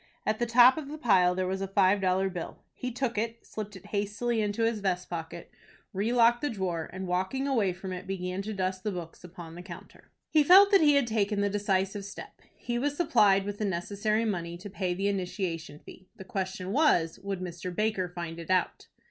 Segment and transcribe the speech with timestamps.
[0.25, 2.63] At the top of the pile there was a five dollar bill.
[2.73, 5.51] He took it, slipped it hastily into his vest pocket,
[5.93, 9.61] relocked the drawer, and, walking away from it, began to dust the books upon the
[9.61, 10.09] counter.
[10.31, 12.41] He felt that he had taken the decisive step.
[12.57, 16.07] He was supplied with the necessary money to pay the initiation fee.
[16.15, 17.69] The question was, would Mr.
[17.75, 18.87] Baker find it out?